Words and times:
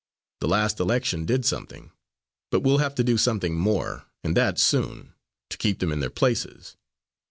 The 0.39 0.47
last 0.47 0.79
election 0.79 1.25
did 1.25 1.45
something, 1.45 1.91
but 2.49 2.61
we'll 2.61 2.79
have 2.79 2.95
to 2.95 3.03
do 3.03 3.19
something 3.19 3.53
more, 3.53 4.05
and 4.23 4.35
that 4.35 4.57
soon, 4.57 5.13
to 5.51 5.57
keep 5.59 5.77
them 5.77 5.91
in 5.91 5.99
their 5.99 6.09
places. 6.09 6.75